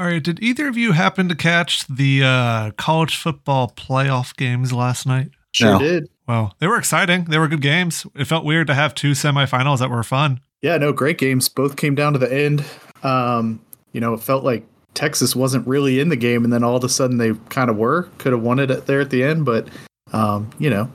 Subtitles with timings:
[0.00, 4.72] All right, did either of you happen to catch the uh, college football playoff games
[4.72, 5.28] last night?
[5.52, 5.78] Sure No.
[5.78, 6.08] did.
[6.26, 7.24] Well, they were exciting.
[7.24, 8.06] They were good games.
[8.16, 10.40] It felt weird to have two semifinals that were fun.
[10.62, 11.50] Yeah, no, great games.
[11.50, 12.64] Both came down to the end.
[13.02, 13.60] Um,
[13.92, 16.84] you know, it felt like Texas wasn't really in the game, and then all of
[16.84, 18.04] a sudden they kind of were.
[18.16, 19.68] Could have won it there at the end, but
[20.14, 20.90] um, you know,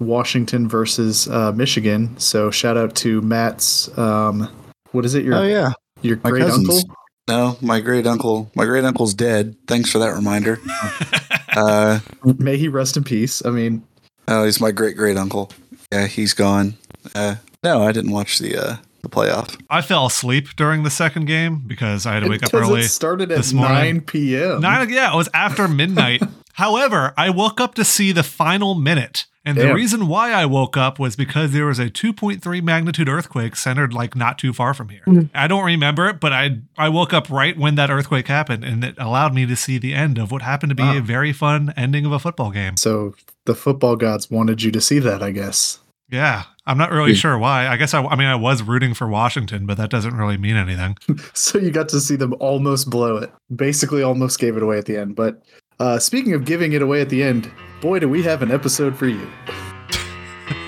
[0.00, 2.14] Washington versus uh, Michigan.
[2.18, 3.96] So shout out to Matt's.
[3.96, 4.50] Um,
[4.92, 5.24] what is it?
[5.24, 5.72] Your Oh yeah,
[6.02, 6.68] your my great cousins.
[6.68, 6.94] uncle.
[7.30, 8.50] No, my great uncle.
[8.56, 9.54] My great uncle's dead.
[9.68, 10.58] Thanks for that reminder.
[11.56, 13.40] uh, May he rest in peace.
[13.46, 13.84] I mean,
[14.26, 15.52] oh, he's my great great uncle.
[15.92, 16.74] Yeah, he's gone.
[17.14, 19.56] Uh, no, I didn't watch the uh, the playoff.
[19.70, 22.80] I fell asleep during the second game because I had to wake up early.
[22.80, 24.60] it started at 9 p.m.
[24.60, 26.22] Nine, yeah, it was after midnight.
[26.54, 29.26] However, I woke up to see the final minute.
[29.44, 29.74] And the Damn.
[29.76, 34.14] reason why I woke up was because there was a 2.3 magnitude earthquake centered like
[34.14, 35.02] not too far from here.
[35.06, 35.30] Mm.
[35.34, 38.84] I don't remember it, but I I woke up right when that earthquake happened and
[38.84, 40.98] it allowed me to see the end of what happened to be Wow.
[40.98, 42.76] a very fun ending of a football game.
[42.76, 43.14] So
[43.46, 45.78] the football gods wanted you to see that, I guess.
[46.10, 47.16] Yeah, I'm not really hmm.
[47.16, 47.66] sure why.
[47.68, 50.56] I guess I I mean I was rooting for Washington, but that doesn't really mean
[50.56, 50.96] anything.
[51.34, 53.32] So you got to see them almost blow it.
[53.54, 55.16] Basically, almost gave it away at the end.
[55.16, 55.42] But
[55.80, 57.50] uh, speaking of giving it away at the end,
[57.80, 59.26] boy, do we have an episode for you.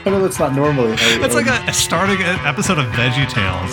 [0.05, 0.97] I know that's not normally.
[0.97, 3.71] how like a, a starting an episode of Veggie Tales.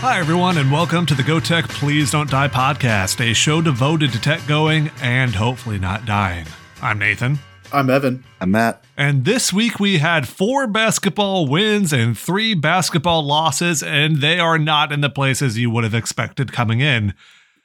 [0.00, 4.12] Hi, everyone, and welcome to the Go Tech Please Don't Die podcast, a show devoted
[4.12, 6.46] to tech going and hopefully not dying.
[6.80, 7.38] I'm Nathan.
[7.72, 8.24] I'm Evan.
[8.40, 8.84] I'm Matt.
[8.96, 14.58] And this week we had four basketball wins and three basketball losses, and they are
[14.58, 17.14] not in the places you would have expected coming in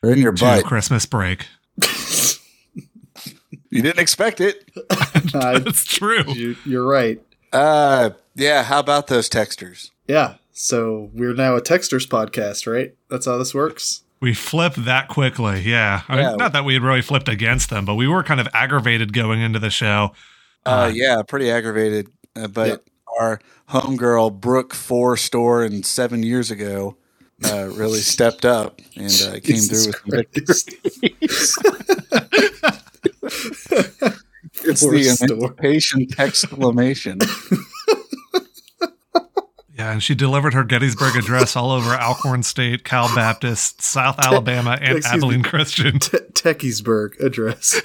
[0.01, 0.63] They're in your to butt.
[0.65, 1.47] Christmas break.
[3.69, 4.71] You didn't expect it.
[5.33, 6.23] That's true.
[6.27, 7.21] you, you're right.
[7.51, 8.63] Uh, yeah.
[8.63, 9.91] How about those techsters?
[10.07, 10.35] Yeah.
[10.53, 12.95] So we're now a Techsters podcast, right?
[13.09, 14.03] That's how this works.
[14.19, 16.01] We flipped that quickly, yeah.
[16.07, 18.47] I mean, not that we had really flipped against them, but we were kind of
[18.53, 20.11] aggravated going into the show.
[20.65, 22.09] Uh, Uh, yeah, pretty aggravated.
[22.35, 22.83] Uh, but
[23.19, 26.97] our homegirl Brooke Four Stoehr, and seven years ago
[27.45, 30.61] uh, really stepped up and uh, came Jesus through with some
[31.11, 31.57] victories.
[34.63, 35.27] It's Forrester.
[35.27, 37.19] the emancipation exclamation.
[39.87, 44.77] Yeah, and she delivered her Gettysburg Address all over Alcorn State, Cal Baptist, South Alabama,
[44.81, 45.17] and Excuse me.
[45.27, 45.99] Abilene Christian.
[45.99, 47.81] Te- Techiesburg address.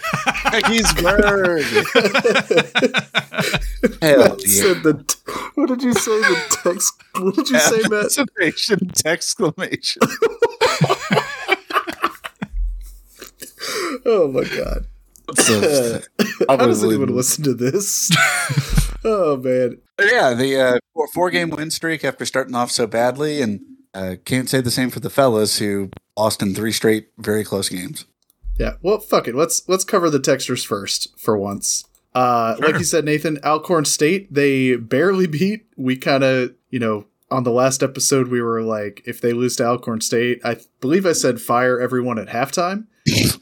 [0.50, 1.62] Gettysburg.
[4.02, 4.46] Hell yeah.
[4.46, 5.16] Said the,
[5.54, 6.20] what did you say?
[6.22, 6.92] The text.
[7.20, 7.92] What did you say, Matt?
[8.16, 10.02] Emancipation exclamation.
[14.04, 14.86] Oh my god.
[15.36, 16.00] So,
[16.48, 18.10] How does Probably- anyone listen to this?
[19.04, 19.78] oh man.
[20.10, 23.60] Yeah, the uh, four, four game win streak after starting off so badly, and
[23.94, 27.68] uh, can't say the same for the fellas who lost in three straight very close
[27.68, 28.06] games.
[28.58, 28.74] Yeah.
[28.82, 29.34] Well, fuck it.
[29.34, 31.84] Let's let's cover the techsters first for once.
[32.14, 32.66] Uh, Sure.
[32.66, 35.66] like you said, Nathan, Alcorn State they barely beat.
[35.76, 39.56] We kind of you know on the last episode we were like, if they lose
[39.56, 42.86] to Alcorn State, I believe I said fire everyone at halftime.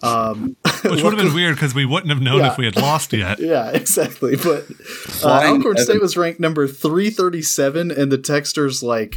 [0.02, 2.52] Um, Which would have been weird because we wouldn't have known Yeah.
[2.52, 3.38] if we had lost yet.
[3.50, 4.36] Yeah, exactly.
[4.36, 4.64] But
[5.24, 5.84] uh, Alcorn Evan.
[5.84, 9.16] State was ranked number 337, and the Techsters, like,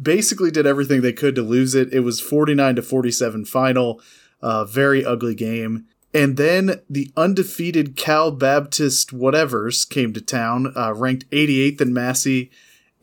[0.00, 1.92] basically did everything they could to lose it.
[1.92, 4.00] It was 49 to 47 final.
[4.40, 5.86] Uh, very ugly game.
[6.14, 12.50] And then the undefeated Cal Baptist whatevers came to town, uh, ranked 88th in Massey,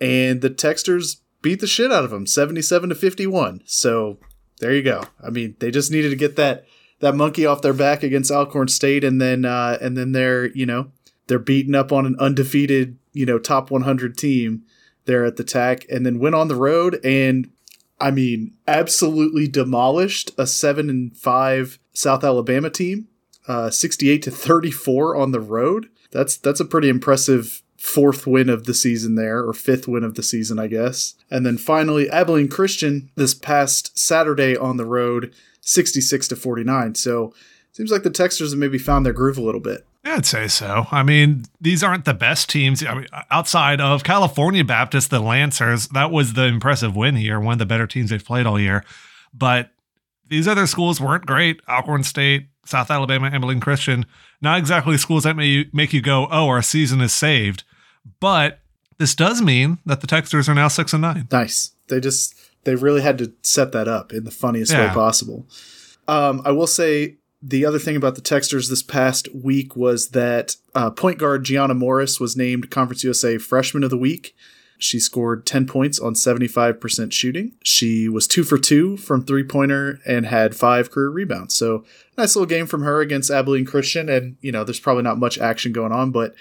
[0.02, 3.62] and the Techsters beat the shit out of them, 77 to 51.
[3.66, 4.18] So
[4.60, 5.04] there you go.
[5.24, 6.66] I mean, they just needed to get that
[7.00, 10.66] that monkey off their back against Alcorn State, and then uh, and then they're you
[10.66, 10.92] know
[11.28, 14.64] they're beating up on an undefeated you know top 100 team
[15.06, 17.52] there at the TAC, and then went on the road and
[18.00, 23.08] I mean absolutely demolished a seven and five South Alabama team,
[23.48, 25.90] uh, 68 to 34 on the road.
[26.12, 30.16] That's that's a pretty impressive fourth win of the season there, or fifth win of
[30.16, 31.14] the season, I guess.
[31.30, 36.96] And then finally, Abilene Christian this past Saturday on the road, 66 to 49.
[36.96, 37.34] So
[37.72, 39.86] seems like the Techsters have maybe found their groove a little bit.
[40.04, 40.88] Yeah, I'd say so.
[40.92, 42.84] I mean, these aren't the best teams.
[42.84, 47.54] I mean, outside of California Baptist, the Lancers, that was the impressive win here, one
[47.54, 48.84] of the better teams they've played all year.
[49.34, 49.72] But
[50.28, 51.62] these other schools weren't great.
[51.68, 54.06] Alcorn State, South Alabama, Abilene Christian,
[54.42, 57.64] not exactly schools that may make you go, oh, our season is saved.
[58.20, 58.60] But
[58.98, 61.28] this does mean that the Techsters are now six and nine.
[61.32, 61.72] Nice.
[61.88, 65.48] They just they really had to set that up in the funniest way possible.
[66.08, 70.56] Um, I will say the other thing about the Techsters this past week was that
[70.74, 74.36] uh, point guard Gianna Morris was named Conference USA Freshman of the Week.
[74.78, 77.54] She scored 10 points on 75% shooting.
[77.64, 81.56] She was two for two from three pointer and had five career rebounds.
[81.56, 81.86] So,
[82.18, 84.10] nice little game from her against Abilene Christian.
[84.10, 86.12] And, you know, there's probably not much action going on.
[86.12, 86.36] But,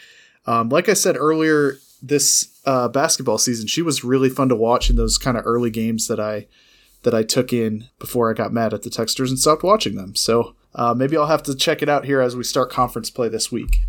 [0.47, 4.91] um, like I said earlier, this uh, basketball season, she was really fun to watch
[4.91, 6.47] in those kind of early games that I
[7.03, 10.15] that I took in before I got mad at the Techsters and stopped watching them.
[10.17, 13.29] So uh, maybe I'll have to check it out here as we start conference play
[13.29, 13.83] this week.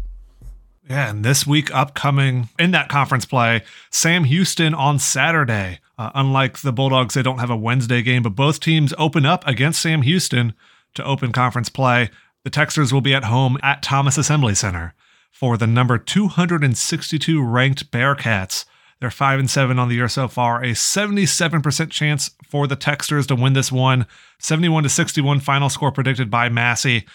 [0.89, 5.79] Yeah, and this week upcoming in that conference play, Sam Houston on Saturday.
[5.97, 9.47] Uh, unlike the Bulldogs, they don't have a Wednesday game, but both teams open up
[9.47, 10.53] against Sam Houston
[10.93, 12.09] to open conference play.
[12.43, 14.93] The Techsters will be at home at Thomas Assembly Center
[15.35, 18.63] for the number 262 ranked Bearcats.
[19.01, 23.27] They're 5 and 7 on the year so far, a 77% chance for the Techsters
[23.27, 24.05] to win this one.
[24.39, 27.05] 71 to 61 final score predicted by Massey.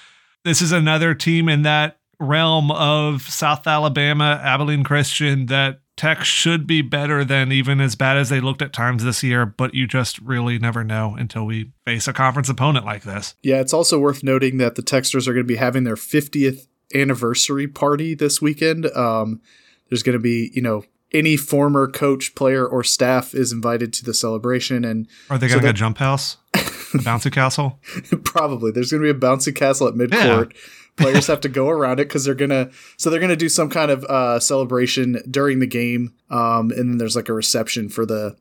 [0.44, 6.67] This is another team in that realm of South Alabama, Abilene Christian, that Tech should
[6.67, 9.87] be better than even as bad as they looked at times this year, but you
[9.87, 13.34] just really never know until we face a conference opponent like this.
[13.43, 16.67] Yeah, it's also worth noting that the Techsters are going to be having their 50th
[16.95, 18.87] anniversary party this weekend.
[18.97, 19.41] Um,
[19.89, 24.05] there's going to be, you know, any former coach, player, or staff is invited to
[24.05, 24.85] the celebration.
[24.85, 27.81] And are they going to get jump house, bouncy castle?
[28.25, 28.71] Probably.
[28.71, 30.53] There's going to be a bouncy castle at midcourt.
[30.53, 30.61] Yeah.
[30.97, 32.69] Players have to go around it because they're gonna.
[32.99, 36.99] So they're gonna do some kind of uh, celebration during the game, um, and then
[36.99, 38.37] there's like a reception for the,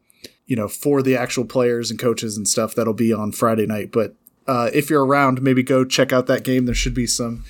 [0.46, 3.94] you know, for the actual players and coaches and stuff that'll be on Friday night.
[3.94, 4.16] But
[4.46, 6.66] uh, if you're around, maybe go check out that game.
[6.66, 7.46] There should be some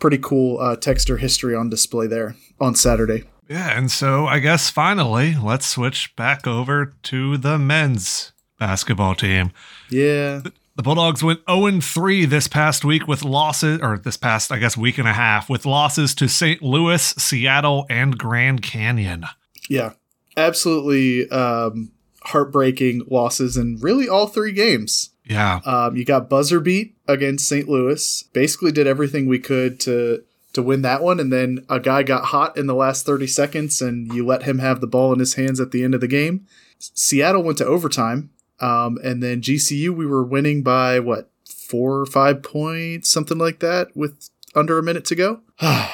[0.00, 3.24] pretty cool uh, Techster history on display there on Saturday.
[3.48, 9.50] Yeah, and so I guess finally, let's switch back over to the men's basketball team.
[9.90, 10.42] Yeah.
[10.76, 14.76] The Bulldogs went 0 3 this past week with losses, or this past, I guess,
[14.76, 16.62] week and a half, with losses to St.
[16.62, 19.24] Louis, Seattle, and Grand Canyon.
[19.68, 19.94] Yeah,
[20.36, 21.90] absolutely um,
[22.22, 25.09] heartbreaking losses in really all three games.
[25.30, 25.60] Yeah.
[25.64, 27.68] Um, you got buzzer beat against St.
[27.68, 28.24] Louis.
[28.32, 30.24] Basically, did everything we could to
[30.54, 33.80] to win that one, and then a guy got hot in the last thirty seconds,
[33.80, 36.08] and you let him have the ball in his hands at the end of the
[36.08, 36.46] game.
[36.80, 42.06] Seattle went to overtime, um, and then GCU we were winning by what four or
[42.06, 45.42] five points, something like that, with under a minute to go.
[45.60, 45.92] I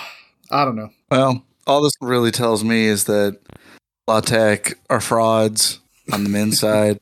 [0.50, 0.90] don't know.
[1.10, 3.38] Well, all this really tells me is that
[4.08, 5.80] La Tech are frauds
[6.10, 7.00] on the men's side,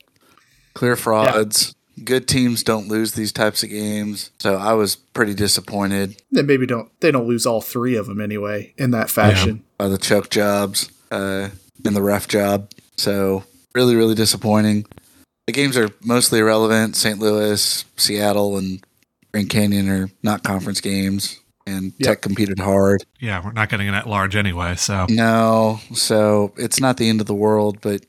[0.73, 1.67] clear frauds.
[1.69, 4.31] Yeah good teams don't lose these types of games.
[4.39, 6.21] So I was pretty disappointed.
[6.31, 9.57] They maybe don't they don't lose all three of them anyway in that fashion.
[9.57, 9.61] Yeah.
[9.77, 11.49] By the choke jobs, uh,
[11.85, 12.71] and the ref job.
[12.97, 13.43] So
[13.73, 14.85] really, really disappointing.
[15.47, 16.95] The games are mostly irrelevant.
[16.95, 17.19] St.
[17.19, 18.83] Louis, Seattle, and
[19.31, 21.39] Grand Canyon are not conference games.
[21.67, 22.07] And yep.
[22.09, 23.03] Tech competed hard.
[23.19, 24.75] Yeah, we're not getting it at large anyway.
[24.75, 28.05] So no, so it's not the end of the world, but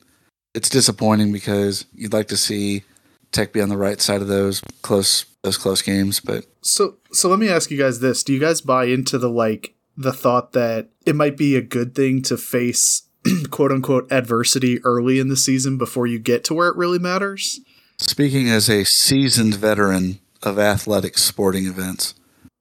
[0.55, 2.83] it's disappointing because you'd like to see
[3.33, 6.21] Tech be on the right side of those close those close games.
[6.21, 9.31] But so so let me ask you guys this: Do you guys buy into the
[9.31, 13.03] like the thought that it might be a good thing to face
[13.51, 17.61] quote unquote adversity early in the season before you get to where it really matters?
[17.99, 22.15] Speaking as a seasoned veteran of athletic sporting events,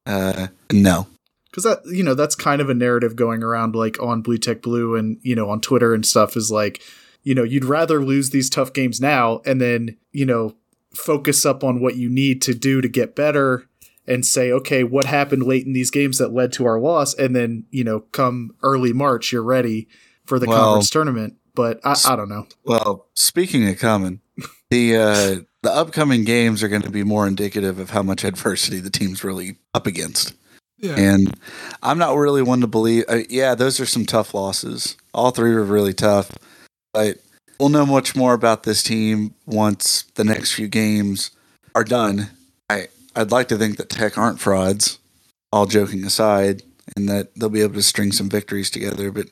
[0.05, 1.07] uh, no.
[1.49, 4.61] Because that you know that's kind of a narrative going around like on Blue Tech
[4.61, 6.81] Blue and you know on Twitter and stuff is like
[7.25, 10.55] you know you'd rather lose these tough games now and then you know
[10.93, 13.67] focus up on what you need to do to get better
[14.07, 17.13] and say, okay, what happened late in these games that led to our loss?
[17.13, 19.87] And then, you know, come early March, you're ready
[20.25, 21.35] for the well, conference tournament.
[21.53, 22.47] But I, I, don't know.
[22.65, 24.19] Well, speaking of coming,
[24.69, 28.79] the uh, the upcoming games are going to be more indicative of how much adversity
[28.79, 30.33] the team's really up against.
[30.77, 30.95] Yeah.
[30.97, 31.33] And
[31.81, 33.05] I'm not really one to believe.
[33.07, 34.97] Uh, yeah, those are some tough losses.
[35.13, 36.31] All three were really tough.
[36.95, 37.19] But
[37.59, 41.31] We'll know much more about this team once the next few games
[41.73, 42.29] are done.
[42.69, 44.99] I I'd like to think that Tech aren't frauds,
[45.53, 46.63] all joking aside,
[46.95, 49.09] and that they'll be able to string some victories together.
[49.09, 49.27] But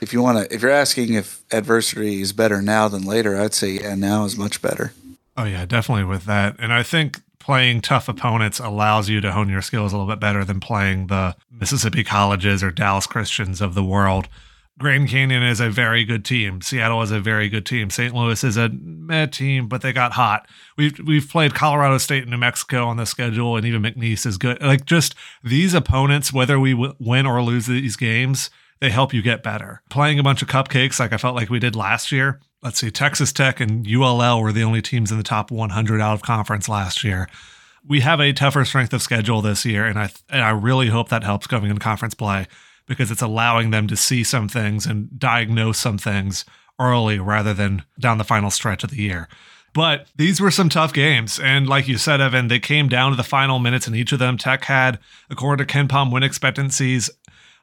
[0.00, 3.52] if you want to, if you're asking if adversity is better now than later, I'd
[3.52, 4.94] say yeah, now is much better.
[5.36, 6.56] Oh yeah, definitely with that.
[6.58, 10.18] And I think playing tough opponents allows you to hone your skills a little bit
[10.18, 14.28] better than playing the Mississippi colleges or Dallas Christians of the world
[14.78, 16.60] Grand Canyon is a very good team.
[16.60, 17.88] Seattle is a very good team.
[17.88, 18.14] St.
[18.14, 20.46] Louis is a meh team, but they got hot.
[20.76, 24.36] We've we've played Colorado State and New Mexico on the schedule, and even McNeese is
[24.36, 24.60] good.
[24.60, 29.22] Like just these opponents, whether we w- win or lose these games, they help you
[29.22, 29.80] get better.
[29.88, 32.40] Playing a bunch of cupcakes, like I felt like we did last year.
[32.62, 36.14] Let's see, Texas Tech and ULL were the only teams in the top 100 out
[36.14, 37.28] of conference last year.
[37.88, 41.08] We have a tougher strength of schedule this year, and I and I really hope
[41.08, 42.46] that helps going into conference play
[42.86, 46.44] because it's allowing them to see some things and diagnose some things
[46.78, 49.28] early rather than down the final stretch of the year.
[49.72, 51.38] But these were some tough games.
[51.38, 54.18] And like you said, Evan, they came down to the final minutes in each of
[54.18, 54.38] them.
[54.38, 57.10] Tech had, according to KenPom win expectancies,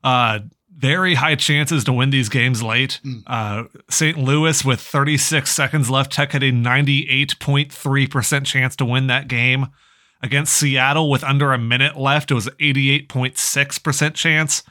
[0.03, 0.39] uh,
[0.77, 2.99] very high chances to win these games late.
[3.03, 3.23] Mm.
[3.25, 4.17] Uh, St.
[4.17, 9.67] Louis with 36 seconds left, Tech had a 98.3% chance to win that game.
[10.21, 14.63] Against Seattle with under a minute left, it was 88.6% chance.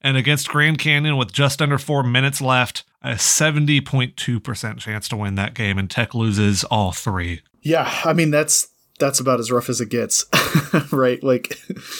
[0.00, 5.34] And against Grand Canyon with just under four minutes left, a 70.2% chance to win
[5.34, 7.42] that game, and Tech loses all three.
[7.62, 10.24] Yeah, I mean that's that's about as rough as it gets,
[10.92, 11.22] right?
[11.22, 11.58] Like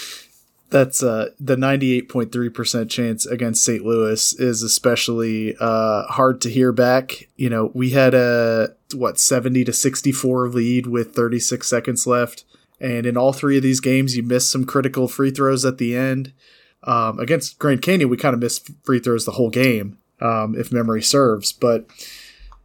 [0.70, 3.84] that's uh, the 98.3% chance against St.
[3.84, 7.28] Louis is especially uh, hard to hear back.
[7.36, 12.44] You know, we had a what 70 to 64 lead with 36 seconds left,
[12.80, 15.96] and in all three of these games, you missed some critical free throws at the
[15.96, 16.32] end.
[16.88, 20.73] Um, against Grand Canyon, we kind of missed free throws the whole game um, if
[20.73, 21.52] memory serves.
[21.52, 21.87] But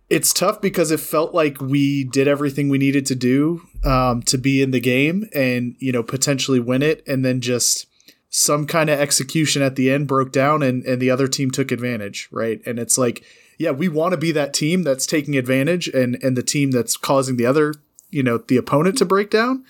[0.09, 4.37] it's tough because it felt like we did everything we needed to do um, to
[4.37, 7.85] be in the game and you know potentially win it, and then just
[8.29, 11.71] some kind of execution at the end broke down, and and the other team took
[11.71, 12.61] advantage, right?
[12.65, 13.25] And it's like,
[13.59, 16.95] yeah, we want to be that team that's taking advantage, and and the team that's
[16.95, 17.73] causing the other,
[18.09, 19.65] you know, the opponent to break down,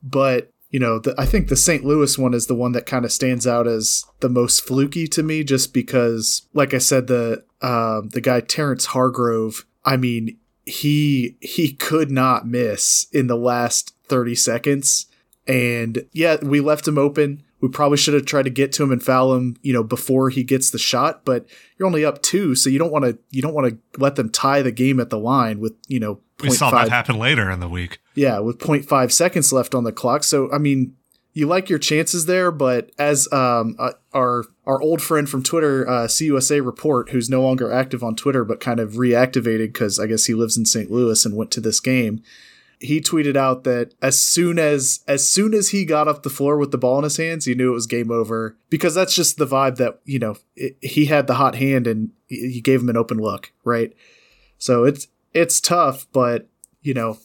[0.00, 1.86] but you know, the, I think the St.
[1.86, 5.22] Louis one is the one that kind of stands out as the most fluky to
[5.22, 9.64] me, just because, like I said, the um, the guy Terrence Hargrove.
[9.86, 15.06] I mean, he he could not miss in the last thirty seconds,
[15.46, 17.42] and yeah, we left him open.
[17.62, 20.28] We probably should have tried to get to him and foul him, you know, before
[20.28, 21.24] he gets the shot.
[21.24, 21.46] But
[21.78, 24.28] you're only up two, so you don't want to you don't want to let them
[24.28, 26.20] tie the game at the line with you know.
[26.42, 26.86] We saw 5.
[26.86, 27.98] that happen later in the week.
[28.14, 30.24] Yeah, with 0.5 seconds left on the clock.
[30.24, 30.96] So I mean,
[31.32, 35.88] you like your chances there, but as um, uh, our our old friend from Twitter,
[35.88, 40.06] uh, CUSA report, who's no longer active on Twitter but kind of reactivated because I
[40.06, 40.90] guess he lives in St.
[40.90, 42.22] Louis and went to this game
[42.78, 46.58] he tweeted out that as soon as as soon as he got off the floor
[46.58, 49.38] with the ball in his hands, he knew it was game over because that's just
[49.38, 52.88] the vibe that you know it, he had the hot hand and you gave him
[52.88, 53.94] an open look, right?
[54.58, 56.48] So it's it's tough, but
[56.82, 57.18] you know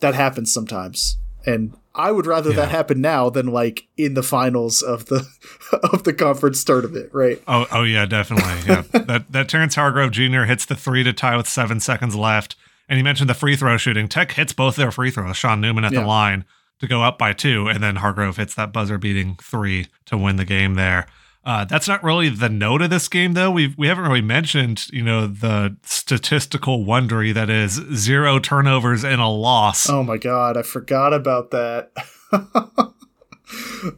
[0.00, 2.56] that happens sometimes, and I would rather yeah.
[2.56, 5.26] that happen now than like in the finals of the
[5.92, 7.42] of the conference tournament, right?
[7.48, 8.52] Oh, oh yeah, definitely.
[8.66, 10.42] Yeah, that that Terrence Hargrove Jr.
[10.42, 12.56] hits the three to tie with seven seconds left
[12.92, 14.06] and you mentioned the free throw shooting.
[14.06, 15.36] Tech hits both their free throws.
[15.36, 16.00] Sean Newman at yeah.
[16.00, 16.44] the line
[16.78, 20.36] to go up by two, and then Hargrove hits that buzzer beating three to win
[20.36, 21.06] the game there.
[21.44, 23.50] Uh, that's not really the note of this game, though.
[23.50, 29.20] We we haven't really mentioned, you know, the statistical wondery that is zero turnovers and
[29.20, 29.88] a loss.
[29.88, 31.90] Oh my god, I forgot about that.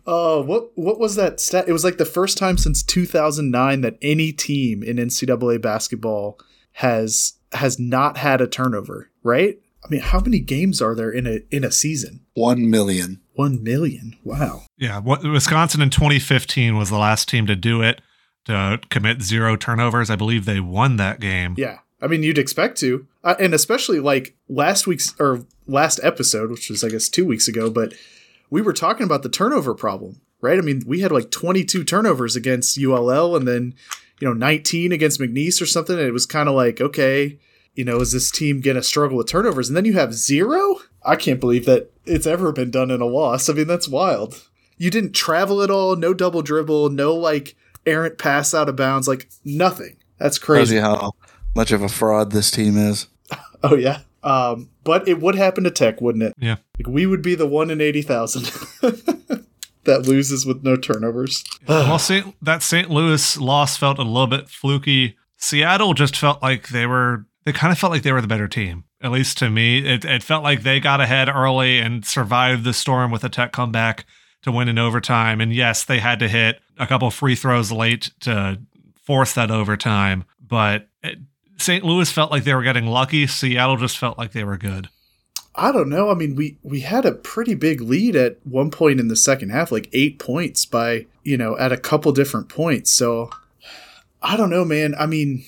[0.07, 1.69] oh, what what was that stat?
[1.69, 6.39] It was like the first time since 2009 that any team in NCAA basketball
[6.73, 9.59] has has not had a turnover, right?
[9.85, 12.25] I mean, how many games are there in a in a season?
[12.33, 13.21] One million.
[13.35, 14.17] One million.
[14.23, 14.63] Wow.
[14.79, 18.01] Yeah, Wisconsin in 2015 was the last team to do it
[18.45, 20.11] to commit zero turnovers.
[20.11, 21.55] I believe they won that game.
[21.59, 21.79] Yeah.
[22.01, 26.69] I mean, you'd expect to, uh, and especially like last week's or last episode, which
[26.69, 27.95] was I guess two weeks ago, but
[28.51, 30.59] we were talking about the turnover problem, right?
[30.59, 33.75] I mean, we had like 22 turnovers against ULL, and then
[34.21, 37.39] you know 19 against McNeese or something, and it was kind of like, okay,
[37.75, 39.69] you know, is this team going to struggle with turnovers?
[39.69, 40.77] And then you have zero?
[41.05, 43.49] I can't believe that it's ever been done in a loss.
[43.49, 44.43] I mean, that's wild.
[44.77, 49.07] You didn't travel at all, no double dribble, no like errant pass out of bounds,
[49.07, 49.97] like nothing.
[50.19, 50.77] That's crazy.
[50.77, 51.13] how
[51.55, 53.09] much of a fraud this team is.
[53.63, 54.01] oh, yeah.
[54.23, 56.35] Um, but it would happen to Tech, wouldn't it?
[56.39, 56.57] Yeah.
[56.79, 58.45] Like we would be the one in 80,000
[59.85, 61.45] that loses with no turnovers.
[61.69, 62.89] well, Saint, that St.
[62.89, 65.17] Louis loss felt a little bit fluky.
[65.37, 68.49] Seattle just felt like they were they kind of felt like they were the better
[68.49, 68.85] team.
[69.03, 72.73] At least to me, it, it felt like they got ahead early and survived the
[72.73, 74.07] storm with a tech comeback
[74.43, 75.41] to win in overtime.
[75.41, 78.61] And yes, they had to hit a couple free throws late to
[79.03, 80.25] force that overtime.
[80.41, 81.19] But it,
[81.59, 81.85] St.
[81.85, 83.27] Louis felt like they were getting lucky.
[83.27, 84.89] Seattle just felt like they were good.
[85.57, 86.11] I don't know.
[86.11, 89.51] I mean, we we had a pretty big lead at one point in the second
[89.51, 92.91] half, like eight points by you know at a couple different points.
[92.91, 93.31] So
[94.21, 94.97] I don't know, man.
[94.99, 95.45] I mean,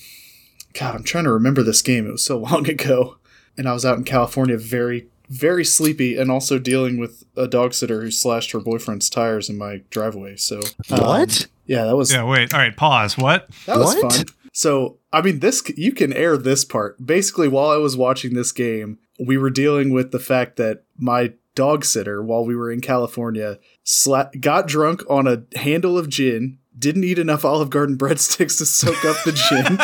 [0.77, 2.07] God, I'm trying to remember this game.
[2.07, 3.17] It was so long ago.
[3.57, 7.73] And I was out in California very, very sleepy and also dealing with a dog
[7.73, 10.35] sitter who slashed her boyfriend's tires in my driveway.
[10.35, 10.59] So,
[10.91, 11.47] um, what?
[11.65, 12.13] Yeah, that was.
[12.13, 12.53] Yeah, wait.
[12.53, 13.17] All right, pause.
[13.17, 13.49] What?
[13.65, 14.13] That was what?
[14.13, 14.25] fun.
[14.53, 17.03] So, I mean, this, you can air this part.
[17.03, 21.33] Basically, while I was watching this game, we were dealing with the fact that my
[21.55, 26.59] dog sitter, while we were in California, sla- got drunk on a handle of gin
[26.77, 29.77] didn't eat enough Olive Garden breadsticks to soak up the gin.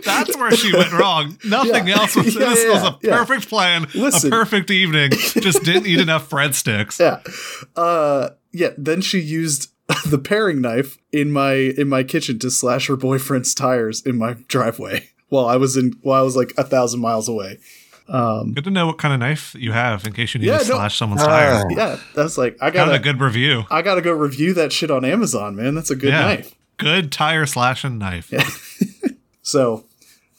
[0.04, 1.38] That's where she went wrong.
[1.44, 1.98] Nothing Yeah.
[2.00, 2.34] else was.
[2.34, 4.32] Yeah, this yeah, was a perfect plan, Listen.
[4.32, 5.10] a perfect evening.
[5.12, 6.98] Just didn't eat enough breadsticks.
[7.00, 7.20] yeah.
[7.80, 9.70] Uh yeah, then she used
[10.06, 14.34] the paring knife in my in my kitchen to slash her boyfriend's tires in my
[14.48, 17.58] driveway while I was in while I was like a thousand miles away.
[18.08, 20.58] Um Good to know what kind of knife you have in case you need Yeah,
[20.58, 21.26] to no- slash someone's Ah.
[21.26, 21.64] tires.
[21.70, 23.64] yeah, that's like I Got gotta a good review.
[23.70, 25.74] I gotta go review that shit on Amazon, man.
[25.74, 26.20] That's a good Yeah.
[26.22, 26.54] knife.
[26.76, 28.30] Good tire slashing knife.
[29.42, 29.84] So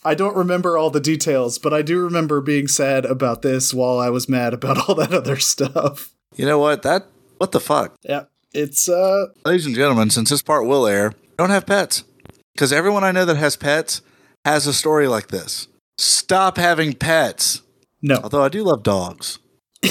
[0.04, 4.00] I don't remember all the details, but I do remember being sad about this while
[4.00, 6.10] I was mad about all that other stuff.
[6.36, 6.82] You know what?
[6.82, 7.08] That
[7.38, 7.96] what the fuck?
[8.04, 8.24] Yeah.
[8.54, 12.04] It's uh Ladies and gentlemen, since this part will air, don't have pets.
[12.54, 14.02] Because everyone I know that has pets
[14.46, 15.68] has a story like this.
[15.98, 17.62] Stop having pets.
[18.02, 18.20] no.
[18.24, 19.40] Although I do love dogs.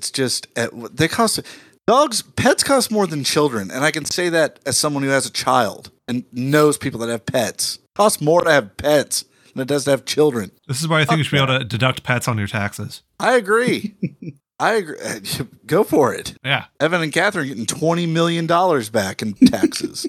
[0.00, 1.40] It's just uh, they cost
[1.86, 2.22] dogs.
[2.22, 5.30] Pets cost more than children, and I can say that as someone who has a
[5.32, 7.76] child and knows people that have pets.
[7.76, 10.52] It Costs more to have pets than it does to have children.
[10.68, 13.02] This is why I think you should be able to deduct pets on your taxes.
[13.18, 13.96] I agree.
[14.60, 14.96] I agree.
[15.66, 16.34] Go for it.
[16.44, 16.66] Yeah.
[16.78, 20.06] Evan and Catherine getting twenty million dollars back in taxes.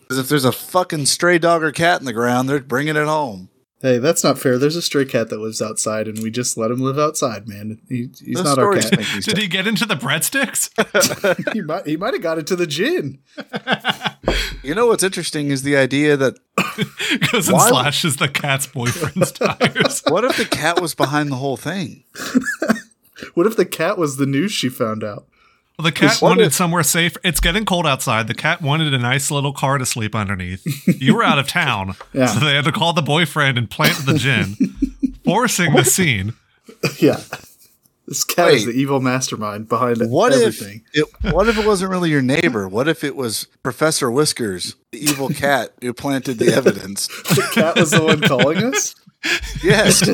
[0.00, 3.06] Because if there's a fucking stray dog or cat in the ground, they're bringing it
[3.06, 3.50] home.
[3.84, 4.56] Hey, that's not fair.
[4.56, 7.82] There's a stray cat that lives outside and we just let him live outside, man.
[7.86, 8.96] He, he's Those not our cat.
[8.96, 10.70] make me Did he get into the breadsticks?
[11.52, 13.18] he might he might have got into the gin.
[14.62, 16.38] You know what's interesting is the idea that
[17.30, 20.02] Goes and slashes the cat's boyfriend's tires.
[20.08, 22.04] what if the cat was behind the whole thing?
[23.34, 25.26] What if the cat was the news she found out?
[25.78, 27.16] Well, the cat wanted if- somewhere safe.
[27.24, 28.28] It's getting cold outside.
[28.28, 30.64] The cat wanted a nice little car to sleep underneath.
[31.00, 32.26] You were out of town, Yeah.
[32.26, 34.54] so they had to call the boyfriend and plant the gin,
[35.24, 36.34] forcing the scene.
[37.00, 37.20] yeah.
[38.06, 40.82] This cat is the evil mastermind behind What everything.
[40.92, 42.68] if it, what if it wasn't really your neighbor?
[42.68, 47.06] What if it was Professor Whiskers, the evil cat who planted the evidence?
[47.06, 48.94] the cat was the one calling us?
[49.62, 50.06] Yes.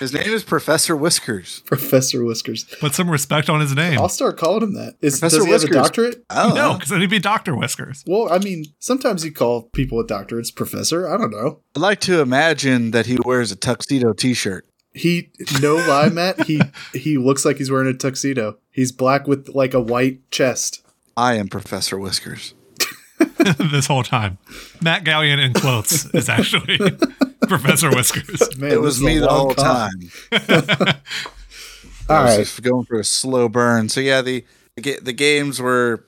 [0.00, 1.60] His name is Professor Whiskers.
[1.66, 2.64] Professor Whiskers.
[2.80, 3.98] Put some respect on his name.
[3.98, 4.96] I'll start calling him that.
[5.02, 5.76] Is, Professor does he have Whiskers.
[5.76, 6.24] a doctorate?
[6.30, 6.74] I don't no, know.
[6.74, 8.02] because then he'd be Doctor Whiskers.
[8.06, 11.06] Well, I mean, sometimes you call people with doctorates professor.
[11.06, 11.60] I don't know.
[11.76, 14.66] I'd like to imagine that he wears a tuxedo T-shirt.
[14.94, 16.46] He no lie, Matt.
[16.46, 16.60] He
[16.92, 18.58] he looks like he's wearing a tuxedo.
[18.72, 20.82] He's black with like a white chest.
[21.16, 22.54] I am Professor Whiskers.
[23.38, 24.38] this whole time.
[24.80, 26.78] Matt Gallion in quotes is actually
[27.50, 28.56] Professor Whiskers.
[28.58, 29.90] Man, It this was me the whole con.
[29.90, 30.10] time.
[32.08, 32.38] All I was right.
[32.38, 33.88] just going for a slow burn.
[33.88, 34.44] So yeah, the
[34.76, 36.04] the, the games were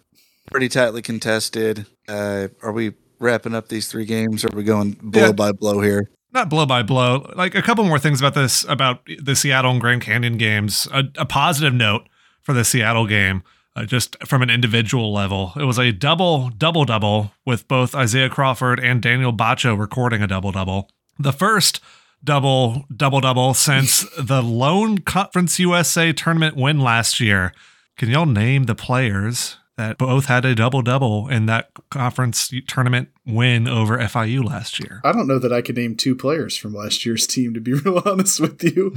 [0.51, 1.87] pretty tightly contested.
[2.09, 4.45] Uh, are we wrapping up these three games?
[4.45, 5.33] Or are we going blow Yeah.
[5.33, 6.11] by blow here?
[6.33, 7.31] Not blow by blow.
[7.37, 10.89] Like a couple more things about this, about the Seattle and Grand Canyon games.
[10.93, 12.09] A, a positive note
[12.41, 13.43] for the Seattle game,
[13.77, 15.53] uh, just from an individual level.
[15.57, 20.27] It was a double, double, double with both Isaiah Crawford and Daniel Batcho recording a
[20.27, 20.89] double, double.
[21.19, 21.81] The first
[22.25, 27.53] double, double, double since the lone Conference USA tournament win last year.
[27.97, 33.09] Can y'all name the players that both had a double, double in that conference tournament
[33.27, 35.01] win over FIU last year?
[35.05, 37.55] I don't know that I could name two players from last year's team.
[37.55, 38.95] To be real honest with you,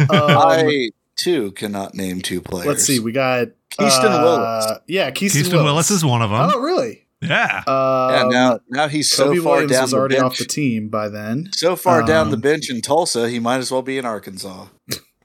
[0.10, 2.66] um, I too cannot name two players.
[2.66, 3.00] let's see.
[3.00, 4.78] We got Keaston uh, Willis.
[4.86, 5.90] Yeah, Keaston, Keaston Willis.
[5.90, 6.50] is one of them.
[6.52, 7.06] Oh, really?
[7.20, 7.62] Yeah.
[7.66, 10.24] Yeah, Um, now now he's so Cobe far Williams down was the already bench.
[10.24, 11.50] off the team by then.
[11.52, 14.66] So far down the Um, bench in Tulsa, he might as well be in Arkansas.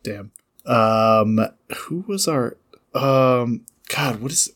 [0.03, 0.31] Damn.
[0.65, 1.39] Um,
[1.77, 2.57] who was our?
[2.95, 3.61] Um,
[3.95, 4.51] God, what is?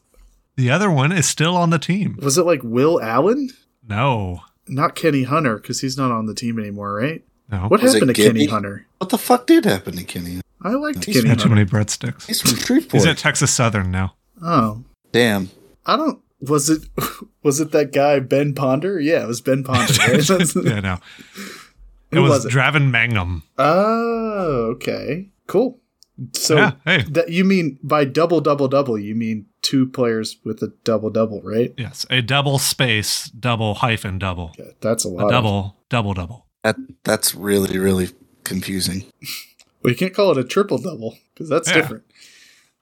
[0.56, 2.18] The other one is still on the team.
[2.22, 3.50] Was it like Will Allen?
[3.88, 4.42] No.
[4.68, 7.24] Not Kenny Hunter because he's not on the team anymore, right?
[7.52, 7.68] No.
[7.68, 8.46] What Was happened to Kenny Gibby?
[8.48, 8.88] Hunter?
[8.98, 10.42] What the fuck did happen to Kenny?
[10.62, 12.26] I liked He's Kenny Had too many breadsticks.
[12.26, 12.92] He's from Shreveport.
[12.94, 14.16] He's at Texas Southern now.
[14.42, 15.52] Oh, Damn.
[15.86, 16.20] I don't.
[16.42, 16.88] Was it?
[17.44, 19.00] Was it that guy Ben Ponder?
[19.00, 19.94] Yeah, it was Ben Ponder.
[20.00, 20.56] Right?
[20.66, 20.98] Yeah, no.
[22.10, 22.52] It Who was, was it?
[22.54, 23.44] Draven Mangum.
[23.58, 25.82] Oh, okay, cool.
[26.34, 27.02] So yeah, hey.
[27.10, 28.98] that you mean by double double double?
[28.98, 31.74] You mean two players with a double double, right?
[31.78, 34.54] Yes, a double space, double hyphen double.
[34.58, 35.24] Yeah, that's a A lot.
[35.26, 36.46] of- double, double, double.
[36.64, 38.10] That that's really really
[38.46, 39.04] confusing.
[39.84, 41.76] Well, you can't call it a triple double because that's Yeah.
[41.76, 42.04] different.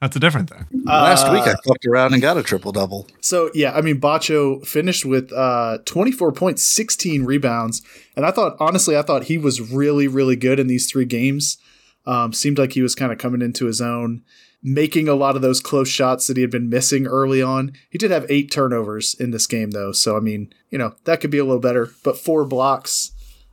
[0.06, 0.68] That's a different thing.
[0.84, 3.08] Last week I Uh, fucked around and got a triple double.
[3.22, 7.82] So yeah, I mean Batcho finished with uh 24 points, 16 rebounds,
[8.16, 11.58] and I thought honestly, I thought he was really really good in these three games.
[12.06, 14.22] Um, seemed like he was kind of coming into his own,
[14.62, 17.72] making a lot of those close shots that he had been missing early on.
[17.90, 21.20] He did have eight turnovers in this game though, so I mean, you know that
[21.20, 21.90] could be a little better.
[22.04, 23.10] But four blocks,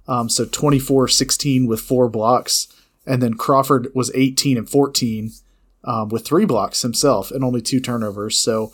[0.07, 2.69] um, so 24 16 with four blocks,
[3.07, 5.33] and then Crawford was 18 and 14
[5.85, 8.39] um, with three blocks himself and only two turnovers.
[8.39, 8.73] So,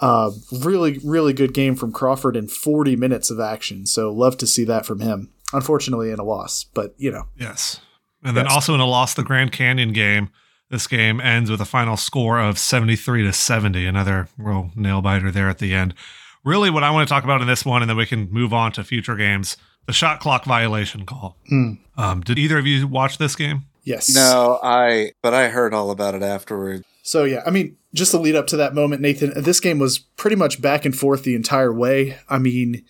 [0.00, 3.86] uh, really, really good game from Crawford in 40 minutes of action.
[3.86, 5.32] So, love to see that from him.
[5.52, 7.24] Unfortunately, in a loss, but you know.
[7.36, 7.80] Yes.
[8.22, 8.54] And then yes.
[8.54, 10.30] also in a loss, the Grand Canyon game.
[10.68, 13.86] This game ends with a final score of 73 to 70.
[13.86, 15.94] Another real nail biter there at the end.
[16.44, 18.52] Really, what I want to talk about in this one, and then we can move
[18.52, 21.36] on to future games the shot clock violation call.
[21.50, 21.78] Mm.
[21.96, 23.64] Um, did either of you watch this game?
[23.86, 24.12] Yes.
[24.14, 26.84] No, I, but I heard all about it afterwards.
[27.02, 30.00] So, yeah, I mean, just to lead up to that moment, Nathan, this game was
[30.00, 32.18] pretty much back and forth the entire way.
[32.28, 32.84] I mean,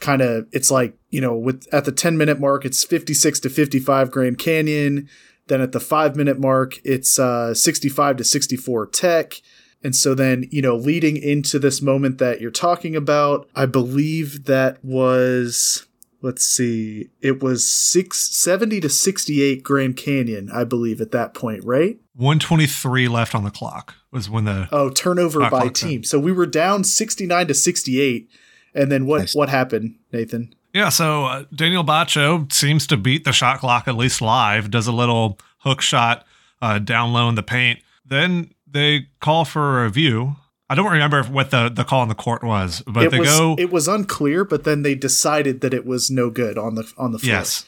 [0.00, 3.50] kind of, it's like, you know, with at the 10 minute mark, it's 56 to
[3.50, 5.08] 55 Grand Canyon.
[5.48, 9.42] Then at the five minute mark, it's uh, 65 to 64 Tech.
[9.84, 14.44] And so then, you know, leading into this moment that you're talking about, I believe
[14.44, 15.86] that was
[16.20, 21.64] let's see, it was six, 70 to 68 Grand Canyon, I believe, at that point,
[21.64, 21.98] right?
[22.14, 26.02] 123 left on the clock was when the Oh, turnover by team.
[26.02, 28.28] So we were down 69 to 68.
[28.74, 29.34] And then what, nice.
[29.34, 30.54] what happened, Nathan?
[30.74, 34.86] Yeah, so uh, Daniel Batcho seems to beat the shot clock at least live, does
[34.86, 36.26] a little hook shot
[36.60, 37.80] uh, down low in the paint.
[38.04, 40.36] Then they call for a review.
[40.70, 43.28] I don't remember what the, the call in the court was, but it they was,
[43.28, 43.56] go.
[43.58, 47.12] It was unclear, but then they decided that it was no good on the on
[47.12, 47.32] the floor.
[47.32, 47.64] Yes,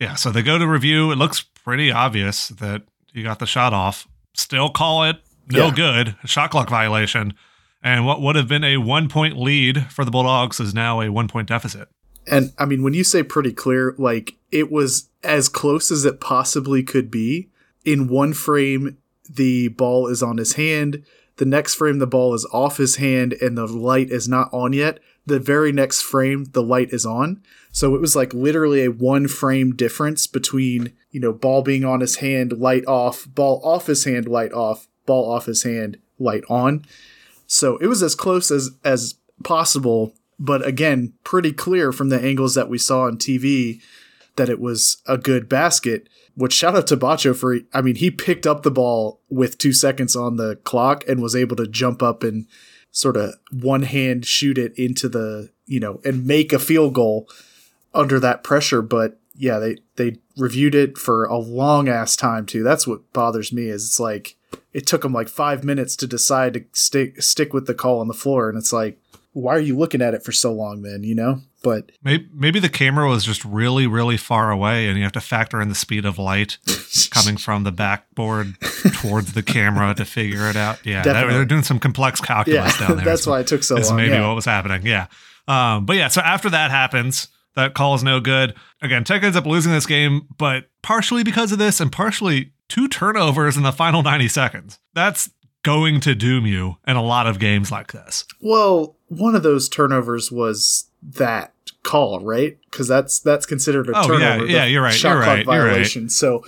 [0.00, 0.14] yeah.
[0.14, 1.12] So they go to review.
[1.12, 4.08] It looks pretty obvious that you got the shot off.
[4.34, 5.16] Still call it
[5.48, 5.74] no yeah.
[5.74, 7.34] good, shot clock violation,
[7.82, 11.10] and what would have been a one point lead for the Bulldogs is now a
[11.10, 11.88] one point deficit.
[12.26, 16.20] And I mean, when you say pretty clear, like it was as close as it
[16.20, 17.50] possibly could be.
[17.84, 18.98] In one frame,
[19.30, 21.04] the ball is on his hand.
[21.36, 24.72] The next frame, the ball is off his hand and the light is not on
[24.72, 25.00] yet.
[25.26, 27.42] The very next frame, the light is on.
[27.72, 32.00] So it was like literally a one frame difference between, you know, ball being on
[32.00, 36.44] his hand, light off, ball off his hand, light off, ball off his hand, light
[36.48, 36.84] on.
[37.46, 42.54] So it was as close as, as possible, but again, pretty clear from the angles
[42.54, 43.80] that we saw on TV
[44.36, 46.08] that it was a good basket.
[46.36, 49.72] Which shout out to Batcho for, I mean, he picked up the ball with two
[49.72, 52.46] seconds on the clock and was able to jump up and
[52.90, 57.26] sort of one hand shoot it into the, you know, and make a field goal
[57.94, 58.82] under that pressure.
[58.82, 62.62] But yeah, they, they reviewed it for a long ass time too.
[62.62, 64.36] That's what bothers me is it's like,
[64.74, 68.08] it took them like five minutes to decide to stick, stick with the call on
[68.08, 68.50] the floor.
[68.50, 69.00] And it's like,
[69.32, 71.40] why are you looking at it for so long then, you know?
[71.66, 75.20] But maybe, maybe the camera was just really, really far away and you have to
[75.20, 76.58] factor in the speed of light
[77.10, 78.54] coming from the backboard
[79.00, 80.78] towards the camera to figure it out.
[80.86, 83.04] Yeah, that, they're doing some complex calculus yeah, down there.
[83.06, 83.96] That's why it took so long.
[83.96, 84.28] maybe yeah.
[84.28, 84.86] what was happening.
[84.86, 85.08] Yeah.
[85.48, 87.26] Um, but yeah, so after that happens,
[87.56, 88.54] that call is no good.
[88.80, 92.86] Again, Tech ends up losing this game, but partially because of this and partially two
[92.86, 94.78] turnovers in the final 90 seconds.
[94.94, 95.30] That's
[95.66, 98.24] going to doom you in a lot of games like this.
[98.40, 101.52] Well, one of those turnovers was that
[101.82, 102.56] call, right?
[102.70, 104.46] Because that's that's considered a oh, turnover.
[104.46, 104.94] Yeah, yeah, you're right.
[104.94, 106.04] Shot you're clock right, violation.
[106.04, 106.10] Right.
[106.12, 106.44] So,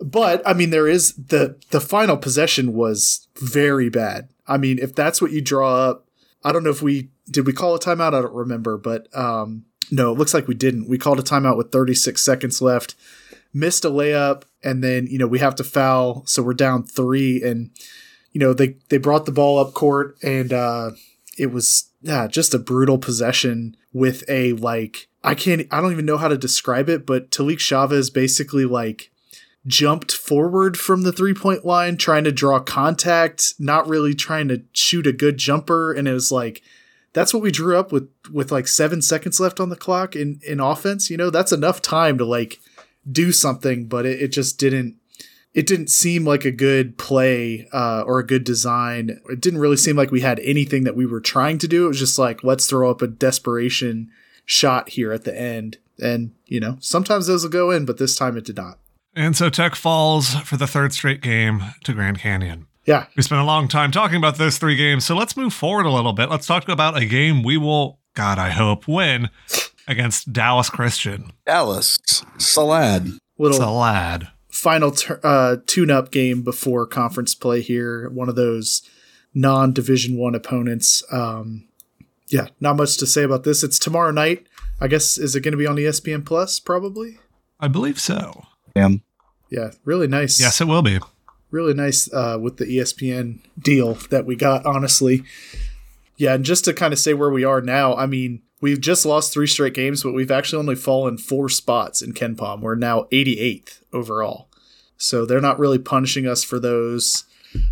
[0.00, 4.30] but I mean, there is the the final possession was very bad.
[4.48, 6.08] I mean, if that's what you draw up,
[6.42, 8.14] I don't know if we did we call a timeout.
[8.14, 10.88] I don't remember, but um, no, it looks like we didn't.
[10.88, 12.94] We called a timeout with 36 seconds left,
[13.52, 17.42] missed a layup, and then you know we have to foul, so we're down three
[17.42, 17.70] and
[18.36, 20.90] you know they they brought the ball up court and uh,
[21.38, 26.04] it was yeah just a brutal possession with a like I can't I don't even
[26.04, 29.10] know how to describe it, but Tahlik Chavez basically like
[29.66, 34.62] jumped forward from the three point line trying to draw contact, not really trying to
[34.74, 36.60] shoot a good jumper, and it was like
[37.14, 40.40] that's what we drew up with with like seven seconds left on the clock in
[40.46, 41.08] in offense.
[41.08, 42.60] You know that's enough time to like
[43.10, 44.96] do something, but it, it just didn't
[45.56, 49.18] it didn't seem like a good play uh, or a good design.
[49.30, 51.86] It didn't really seem like we had anything that we were trying to do.
[51.86, 54.10] It was just like, let's throw up a desperation
[54.44, 55.78] shot here at the end.
[55.98, 58.78] And, you know, sometimes those will go in, but this time it did not.
[59.14, 62.66] And so Tech falls for the third straight game to Grand Canyon.
[62.84, 63.06] Yeah.
[63.16, 65.06] We spent a long time talking about those three games.
[65.06, 66.28] So let's move forward a little bit.
[66.28, 69.30] Let's talk about a game we will, God, I hope, win
[69.88, 71.32] against Dallas Christian.
[71.46, 71.98] Dallas.
[72.36, 73.12] Salad.
[73.38, 78.08] Little Salad final uh, tune-up game before conference play here.
[78.08, 78.82] One of those
[79.34, 81.02] non-division one opponents.
[81.12, 81.68] Um,
[82.28, 83.62] yeah, not much to say about this.
[83.62, 84.46] It's tomorrow night.
[84.80, 86.58] I guess is it going to be on ESPN Plus?
[86.58, 87.18] Probably.
[87.60, 88.46] I believe so.
[88.74, 89.02] Damn.
[89.50, 90.40] Yeah, really nice.
[90.40, 90.98] Yes, it will be.
[91.50, 94.64] Really nice uh, with the ESPN deal that we got.
[94.64, 95.22] Honestly,
[96.16, 96.34] yeah.
[96.34, 99.32] And just to kind of say where we are now, I mean, We've just lost
[99.32, 102.60] three straight games, but we've actually only fallen four spots in KenPom.
[102.60, 104.48] We're now 88th overall.
[104.98, 107.24] So they're not really punishing us for those.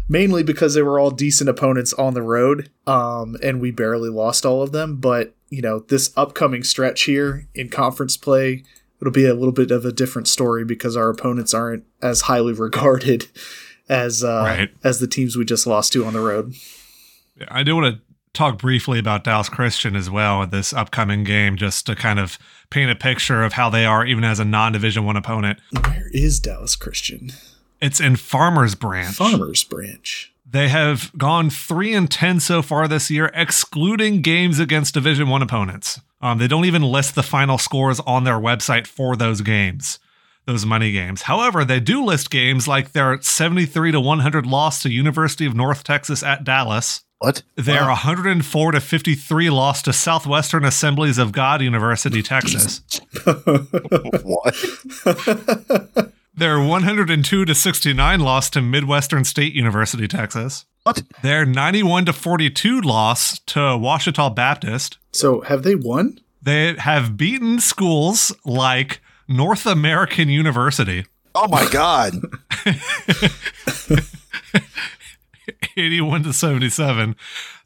[0.08, 4.46] mainly because they were all decent opponents on the road, um, and we barely lost
[4.46, 4.96] all of them.
[4.96, 8.64] But you know, this upcoming stretch here in conference play,
[9.00, 12.52] it'll be a little bit of a different story because our opponents aren't as highly
[12.66, 13.26] regarded
[13.88, 14.70] as uh, Right.
[14.82, 16.54] as the teams we just lost to on the road.
[17.48, 18.00] I do want to
[18.32, 22.38] talk briefly about Dallas Christian as well in this upcoming game, just to kind of
[22.74, 25.60] paint a picture of how they are even as a non-division one opponent.
[25.86, 27.30] Where is Dallas Christian?
[27.80, 29.14] It's in Farmers Branch.
[29.14, 30.32] Farmers Branch.
[30.44, 35.40] They have gone three and ten so far this year, excluding games against Division One
[35.40, 36.00] opponents.
[36.20, 40.00] Um, they don't even list the final scores on their website for those games,
[40.46, 41.22] those money games.
[41.22, 45.54] However, they do list games like their seventy-three to one hundred loss to University of
[45.54, 47.42] North Texas at Dallas, What?
[47.56, 47.88] their Wow.
[47.90, 52.82] 104 to 53 loss to Southwestern Assemblies of God University, Texas.
[54.22, 54.54] what?
[56.36, 60.66] Their 102 to 69 loss to Midwestern State University, Texas.
[60.82, 61.04] What?
[61.22, 64.98] Their 91 to 42 loss to Ouachita Baptist.
[65.12, 66.18] so have they won?
[66.42, 72.14] They have beaten schools like North American University, Oh my god.
[75.76, 77.16] 81 to 77.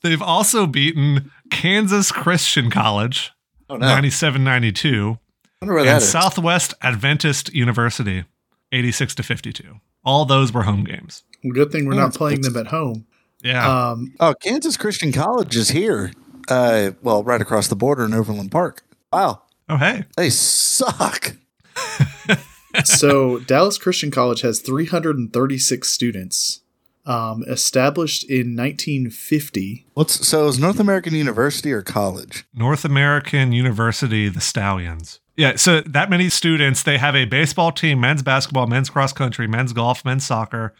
[0.02, 3.32] They've also beaten Kansas Christian College,
[3.68, 3.86] Oh no.
[3.86, 5.18] 97 92.
[5.60, 6.02] I that and.
[6.02, 8.24] Southwest Adventist University,
[8.72, 9.80] 86 to 52.
[10.04, 11.24] All those were home games.
[11.52, 13.06] Good thing we're not playing them at home.
[13.42, 13.90] Yeah.
[13.90, 16.12] Um, Oh, Kansas Christian College is here.
[16.48, 18.82] Uh, well, right across the border in Overland Park.
[19.12, 20.04] Wow, oh, hey.
[20.16, 21.36] they suck.
[22.84, 26.60] so Dallas Christian College has 336 students.
[27.06, 29.86] Um, established in 1950.
[29.94, 30.46] What's so?
[30.46, 32.44] Is North American University or college?
[32.52, 35.18] North American University, the Stallions.
[35.38, 39.46] Yeah, so that many students, they have a baseball team, men's basketball, men's cross country,
[39.46, 40.74] men's golf, men's soccer,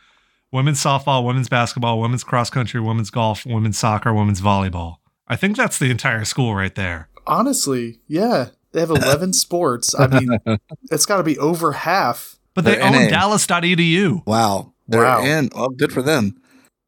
[0.51, 4.97] women's softball, women's basketball, women's cross country, women's golf, women's soccer, women's volleyball.
[5.29, 7.09] I think that's the entire school right there.
[7.27, 9.95] Honestly, yeah, they have 11 sports.
[9.99, 10.39] I mean,
[10.91, 12.37] it's got to be over half.
[12.55, 13.09] But they They're own NA.
[13.09, 14.27] dallas.edu.
[14.27, 15.23] Wow, they're Wow.
[15.25, 15.51] in.
[15.55, 16.41] Well, good for them.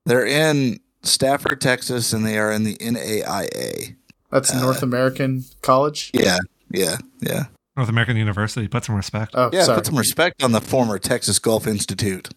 [0.06, 3.94] They're in Stafford, Texas, and they are in the NAIA.
[4.30, 6.10] That's Uh, North American College.
[6.12, 6.38] Yeah,
[6.72, 7.44] yeah, yeah,
[7.76, 8.66] North American University.
[8.68, 9.32] Put some respect.
[9.34, 9.62] Oh, yeah.
[9.64, 9.76] sorry.
[9.78, 12.30] Put some respect on the former Texas Golf Institute.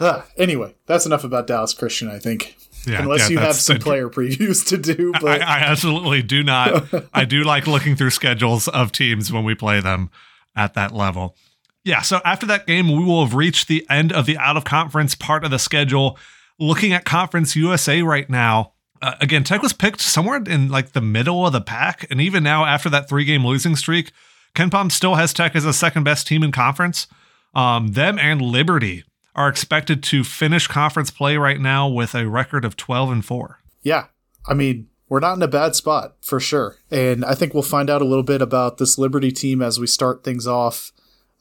[0.04, 2.58] Ah, anyway, that's enough about Dallas Christian, I think.
[2.86, 5.12] Yeah, Unless yeah, you have some player previews to do.
[5.16, 6.86] I, But I absolutely do not.
[7.14, 10.10] I do like looking through schedules of teams when we play them
[10.56, 11.36] at that level.
[11.84, 14.64] Yeah, so after that game, we will have reached the end of the out of
[14.64, 16.18] conference part of the schedule.
[16.60, 21.02] Looking at Conference USA right now, uh, again, Tech was picked somewhere in like the
[21.02, 22.06] middle of the pack.
[22.12, 24.12] And even now, after that three game losing streak,
[24.54, 27.08] KenPom still has Tech as the second best team in conference.
[27.56, 29.04] Um, them and Liberty
[29.36, 33.60] are expected to finish conference play right now with a record of 12 and 4.
[33.82, 34.06] yeah,
[34.48, 36.78] I mean, we're not in a bad spot for sure.
[36.90, 39.86] And I think we'll find out a little bit about this Liberty team as we
[39.88, 40.92] start things off.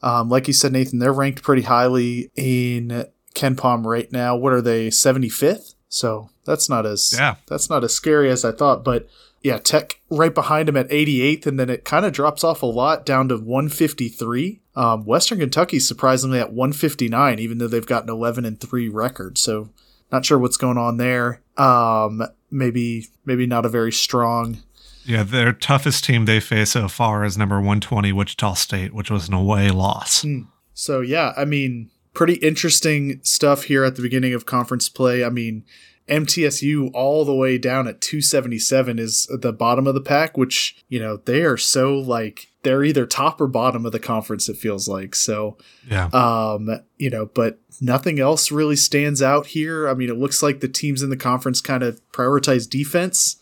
[0.01, 4.35] Um, like you said, Nathan, they're ranked pretty highly in KenPom right now.
[4.35, 4.87] What are they?
[4.89, 5.75] 75th?
[5.89, 7.35] So that's not as Yeah.
[7.47, 8.83] that's not as scary as I thought.
[8.83, 9.07] But
[9.41, 12.65] yeah, Tech right behind him at 88th, and then it kind of drops off a
[12.67, 14.60] lot down to 153.
[14.75, 19.37] Um, Western Kentucky surprisingly at 159, even though they've got an 11 and three record.
[19.37, 19.69] So
[20.11, 21.41] not sure what's going on there.
[21.57, 24.59] Um, maybe maybe not a very strong.
[25.03, 29.27] Yeah, their toughest team they face so far is number 120 Wichita State, which was
[29.27, 30.25] an away loss.
[30.73, 35.23] So yeah, I mean, pretty interesting stuff here at the beginning of conference play.
[35.23, 35.63] I mean,
[36.07, 40.83] MTSU all the way down at 277 is at the bottom of the pack, which,
[40.89, 44.55] you know, they are so like they're either top or bottom of the conference it
[44.57, 45.15] feels like.
[45.15, 45.57] So,
[45.89, 46.05] Yeah.
[46.13, 49.87] um, you know, but nothing else really stands out here.
[49.89, 53.37] I mean, it looks like the teams in the conference kind of prioritize defense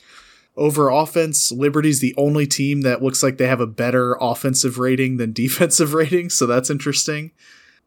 [0.55, 1.51] over offense.
[1.51, 5.93] Liberty's the only team that looks like they have a better offensive rating than defensive
[5.93, 7.31] rating, so that's interesting.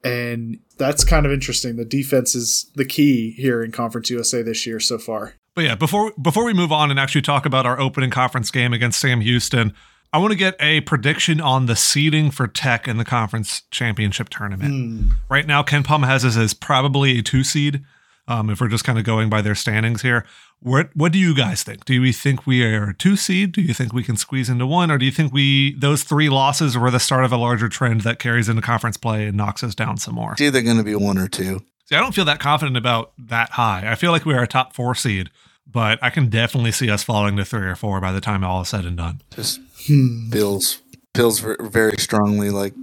[0.04, 1.76] And that's kind of interesting.
[1.76, 5.34] The defense is the key here in Conference USA this year so far.
[5.54, 8.72] But yeah, before before we move on and actually talk about our opening conference game
[8.72, 9.74] against Sam Houston,
[10.14, 14.28] I want to get a prediction on the seeding for Tech in the conference championship
[14.28, 15.12] tournament.
[15.30, 17.82] Right now, KenPom has us as probably a two seed.
[18.28, 20.26] Um, if we're just kind of going by their standings here,
[20.60, 21.86] what what do you guys think?
[21.86, 23.52] Do we think we are a two seed?
[23.52, 26.28] Do you think we can squeeze into one, or do you think we those three
[26.28, 29.64] losses were the start of a larger trend that carries into conference play and knocks
[29.64, 30.32] us down some more?
[30.32, 31.62] It's either going to be one or two.
[31.86, 33.90] See, I don't feel that confident about that high.
[33.90, 35.30] I feel like we are a top four seed,
[35.72, 38.62] but I can definitely see us falling to three or four by the time all
[38.62, 39.20] is said and done.
[39.34, 40.30] Just Hmm.
[40.30, 40.78] feels
[41.14, 42.74] feels very strongly like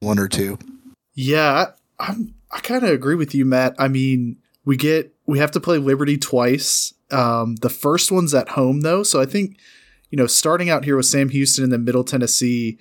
[0.00, 0.58] one or two.
[1.14, 1.66] Yeah,
[1.98, 3.74] I- I'm I kind of agree with you, Matt.
[3.78, 6.94] I mean, we get we have to play Liberty twice.
[7.10, 9.56] Um, the first one's at home though, so I think
[10.10, 12.78] you know starting out here with Sam Houston in the Middle Tennessee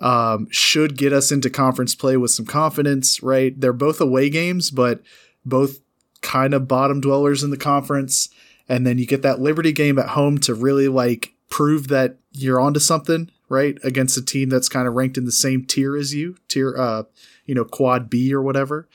[0.00, 3.22] um, should get us into conference play with some confidence.
[3.22, 3.58] Right?
[3.60, 5.02] They're both away games, but
[5.44, 5.80] both
[6.20, 8.28] kind of bottom dwellers in the conference.
[8.68, 12.60] And then you get that Liberty game at home to really like prove that you're
[12.60, 13.78] onto something, right?
[13.82, 17.04] Against a team that's kind of ranked in the same tier as you, tier, uh,
[17.46, 18.88] you know, quad B or whatever.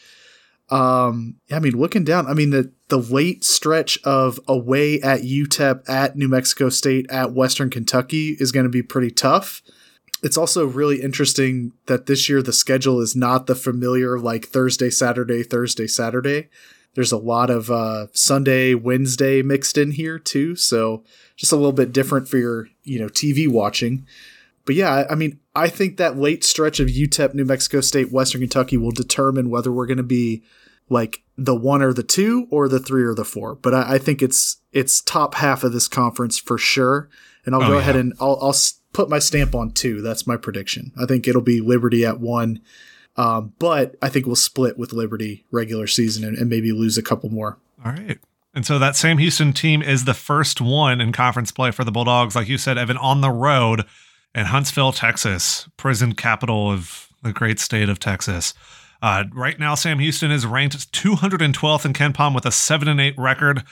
[0.70, 5.88] Um, I mean, looking down, I mean, the, the late stretch of away at UTEP,
[5.90, 9.62] at New Mexico State, at Western Kentucky is going to be pretty tough.
[10.24, 14.90] It's also really interesting that this year the schedule is not the familiar like Thursday,
[14.90, 16.50] Saturday, Thursday, Saturday.
[16.96, 21.04] There's a lot of uh, Sunday, Wednesday mixed in here too, so
[21.36, 24.06] just a little bit different for your you know TV watching.
[24.66, 28.42] But yeah, I mean, I think that late stretch of UTEP, New Mexico State, Western
[28.42, 30.44] Kentucky will determine whether we're going to be
[30.90, 33.56] like the one or the two or the three or the four.
[33.56, 37.10] But I, I think it's it's top half of this conference for sure.
[37.46, 37.80] And I'll oh, go yeah.
[37.80, 38.56] ahead and I'll, I'll
[38.94, 40.02] put my stamp on two.
[40.02, 40.92] That's my prediction.
[41.02, 42.62] I think it'll be Liberty at one
[43.15, 47.04] um, but I think we'll split with Liberty regular season and, and maybe lose a
[47.04, 47.58] couple more.
[47.86, 48.19] All right.
[48.56, 51.91] And so that Sam Houston team is the first one in conference play for the
[51.91, 53.84] Bulldogs, like you said, Evan, on the road
[54.36, 58.54] in Huntsville, Texas, prison capital of the great state of Texas.
[59.02, 63.15] Uh, right now, Sam Houston is ranked 212th in KenPom with a 7 and 8
[63.17, 63.63] record.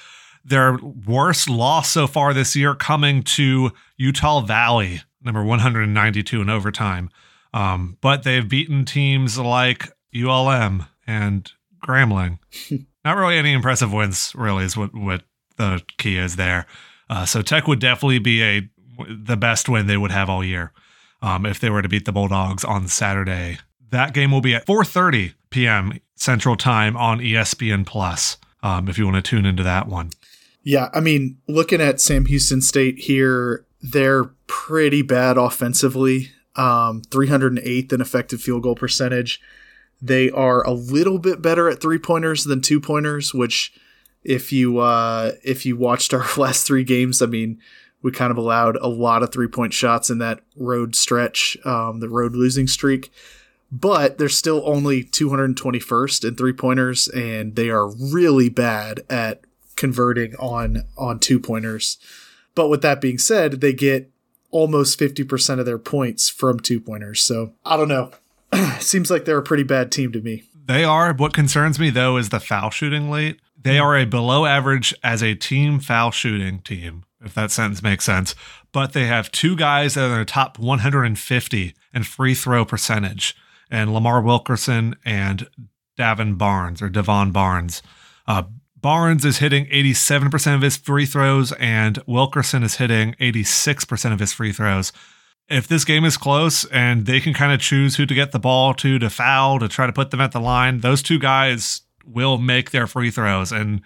[0.44, 7.10] Their worst loss so far this year coming to Utah Valley, number 192 in overtime.
[7.54, 11.52] Um, but they've beaten teams like ULM and
[11.86, 12.40] Grambling.
[13.06, 15.24] Not really any impressive wins, really, is what, what
[15.58, 16.66] the key is there.
[17.10, 18.70] Uh, so Tech would definitely be a
[19.10, 20.72] the best win they would have all year
[21.22, 23.58] um, if they were to beat the Bulldogs on Saturday.
[23.90, 26.00] That game will be at 4:30 p.m.
[26.16, 28.38] Central Time on ESPN Plus.
[28.64, 30.12] Um, if you want to tune into that one.
[30.64, 37.94] Yeah, I mean, looking at Sam Houston State here, they're pretty bad offensively um, 308th
[37.94, 39.42] in effective field goal percentage.
[40.02, 43.74] They are a little bit better at three pointers than two pointers, which
[44.24, 47.60] if you uh, if you watched our last three games, I mean,
[48.02, 52.00] we kind of allowed a lot of three point shots in that road stretch, um,
[52.00, 53.12] the road losing streak.
[53.74, 59.46] But they're still only 221st in three pointers, and they are really bad at
[59.78, 61.98] converting on on two pointers.
[62.54, 64.12] But with that being said, they get
[64.52, 67.22] almost 50% of their points from two pointers.
[67.22, 68.12] So I don't know.
[68.80, 70.44] Seems like they're a pretty bad team to me.
[70.66, 71.14] They are.
[71.14, 73.40] What concerns me, though, is the foul shooting late.
[73.60, 78.06] They are a below average as a team foul shooting team, if that sentence makes
[78.06, 78.36] sense.
[78.72, 83.36] But they have two guys that are in the top 150 in free throw percentage,
[83.70, 85.48] and Lamar Wilkerson and
[85.98, 87.82] Davin Barnes or Devon Barnes.
[88.28, 88.44] Uh,
[88.82, 94.34] Barnes is hitting 87% of his free throws, and Wilkerson is hitting 86% of his
[94.34, 94.92] free throws.
[95.50, 98.40] If this game is close and they can kind of choose who to get the
[98.40, 101.82] ball to, to foul, to try to put them at the line, those two guys
[102.06, 103.52] will make their free throws.
[103.52, 103.82] And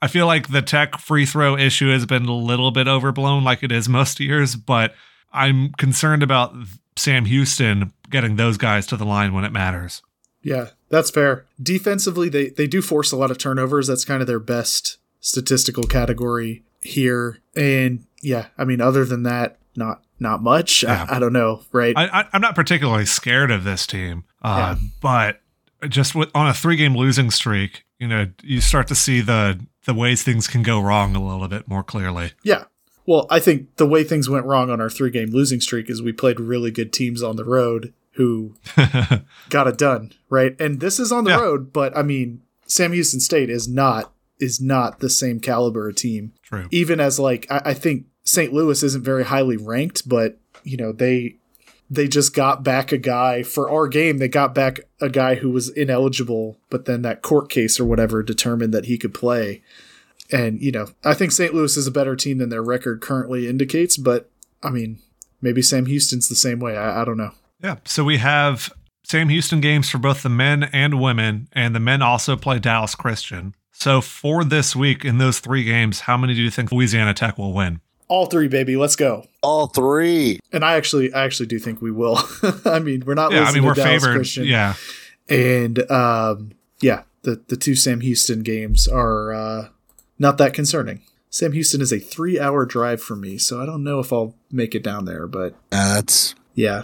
[0.00, 3.62] I feel like the tech free throw issue has been a little bit overblown, like
[3.62, 4.94] it is most years, but
[5.32, 6.54] I'm concerned about
[6.96, 10.02] Sam Houston getting those guys to the line when it matters.
[10.42, 11.46] Yeah, that's fair.
[11.62, 13.86] Defensively, they they do force a lot of turnovers.
[13.86, 17.38] That's kind of their best statistical category here.
[17.54, 20.82] And yeah, I mean, other than that, not not much.
[20.82, 21.06] Yeah.
[21.08, 21.94] I, I, don't know, right?
[21.96, 24.88] I, am not particularly scared of this team, uh, yeah.
[25.00, 25.40] but
[25.88, 29.60] just with on a three game losing streak, you know, you start to see the
[29.84, 32.32] the ways things can go wrong a little bit more clearly.
[32.42, 32.64] Yeah.
[33.04, 36.00] Well, I think the way things went wrong on our three game losing streak is
[36.00, 38.54] we played really good teams on the road who
[39.48, 40.58] got it done, right?
[40.60, 41.40] And this is on the yeah.
[41.40, 45.96] road, but I mean, Sam Houston State is not is not the same caliber of
[45.96, 46.32] team.
[46.42, 46.66] True.
[46.70, 48.52] Even as like I, I think St.
[48.52, 51.36] Louis isn't very highly ranked, but you know they
[51.90, 54.18] they just got back a guy for our game.
[54.18, 58.22] They got back a guy who was ineligible, but then that court case or whatever
[58.22, 59.62] determined that he could play.
[60.30, 61.54] And you know, I think St.
[61.54, 63.96] Louis is a better team than their record currently indicates.
[63.96, 64.30] But
[64.62, 65.00] I mean,
[65.42, 66.76] maybe Sam Houston's the same way.
[66.76, 67.32] I, I don't know.
[67.62, 67.76] Yeah.
[67.84, 68.72] So we have
[69.04, 72.94] Sam Houston games for both the men and women, and the men also play Dallas
[72.94, 73.54] Christian.
[73.72, 77.38] So for this week in those three games, how many do you think Louisiana Tech
[77.38, 77.80] will win?
[78.08, 78.76] All three, baby.
[78.76, 79.26] Let's go.
[79.42, 80.38] All three.
[80.52, 82.18] And I actually, I actually do think we will.
[82.64, 83.32] I mean, we're not.
[83.32, 84.16] Yeah, I mean, we're Dallas favored.
[84.16, 84.44] Christian.
[84.44, 84.74] Yeah.
[85.28, 89.68] And um, yeah, the the two Sam Houston games are uh,
[90.18, 91.00] not that concerning.
[91.30, 94.34] Sam Houston is a three hour drive from me, so I don't know if I'll
[94.50, 95.26] make it down there.
[95.26, 96.82] But uh, that's yeah,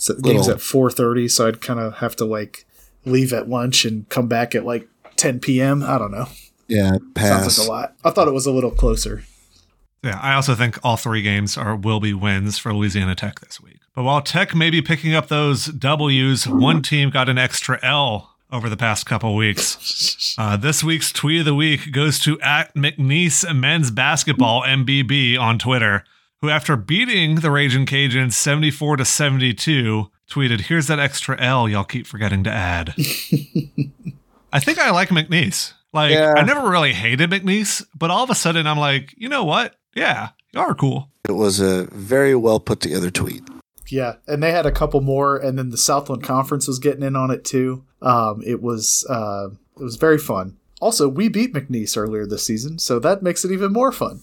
[0.00, 2.64] so the game's at four thirty, so I'd kind of have to like
[3.04, 5.82] leave at lunch and come back at like 10 p.m.
[5.82, 6.26] I don't know.
[6.68, 7.54] Yeah, pass.
[7.54, 7.94] Sounds like a lot.
[8.04, 9.24] I thought it was a little closer.
[10.02, 13.60] Yeah, I also think all three games are will be wins for Louisiana Tech this
[13.60, 13.80] week.
[13.94, 18.34] But while Tech may be picking up those W's, one team got an extra L
[18.50, 20.16] over the past couple weeks.
[20.38, 25.58] Uh, this week's tweet of the week goes to at McNeese Men's Basketball MBB on
[25.58, 26.04] Twitter,
[26.40, 31.84] who after beating the Raging Cajuns 74 to 72, tweeted, "Here's that extra L y'all
[31.84, 32.94] keep forgetting to add."
[34.52, 35.74] I think I like McNeese.
[35.92, 36.34] Like Yeah.
[36.36, 39.76] I never really hated McNeese, but all of a sudden I'm like, you know what?
[39.94, 41.10] Yeah, you are cool.
[41.28, 43.42] It was a very well put together tweet.
[43.88, 47.16] Yeah, and they had a couple more, and then the Southland Conference was getting in
[47.16, 47.84] on it too.
[48.00, 50.56] Um, it was uh, it was very fun.
[50.80, 54.22] Also, we beat McNeese earlier this season, so that makes it even more fun.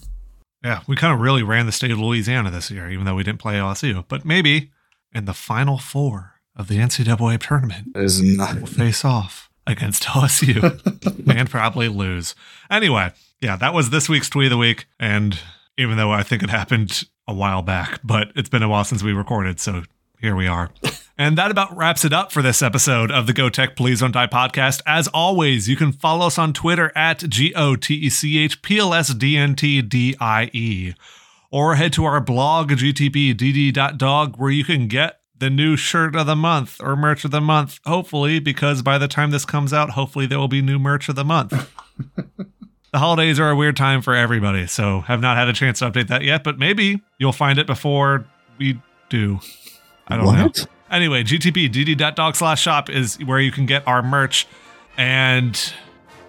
[0.62, 3.22] Yeah, we kind of really ran the state of Louisiana this year, even though we
[3.22, 4.04] didn't play LSU.
[4.08, 4.70] But maybe
[5.14, 8.56] in the final four of the NCAA tournament, is not.
[8.56, 12.34] we'll face off against LSU and probably lose.
[12.70, 14.86] Anyway, yeah, that was this week's tweet of the week.
[14.98, 15.38] And
[15.76, 19.02] even though I think it happened a while back, but it's been a while since
[19.02, 19.82] we recorded, so
[20.20, 20.70] here we are.
[21.20, 24.12] And that about wraps it up for this episode of the Go Tech Please Don't
[24.12, 24.82] Die podcast.
[24.86, 28.62] As always, you can follow us on Twitter at G O T E C H
[28.62, 30.94] P L S D N T D I E.
[31.50, 36.36] Or head to our blog, gtpdd.dog, where you can get the new shirt of the
[36.36, 40.26] month or merch of the month, hopefully, because by the time this comes out, hopefully
[40.26, 41.68] there will be new merch of the month.
[42.16, 45.90] the holidays are a weird time for everybody, so have not had a chance to
[45.90, 48.24] update that yet, but maybe you'll find it before
[48.56, 49.40] we do.
[50.06, 50.52] I don't know.
[50.90, 54.46] Anyway, gtpdd.dog slash shop is where you can get our merch.
[54.96, 55.72] And